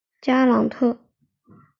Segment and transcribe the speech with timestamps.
[0.19, 0.97] 加朗特。